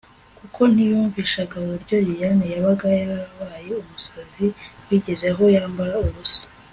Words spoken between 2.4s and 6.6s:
yaba yarabaye umusazi bigeze aho yambara ubusa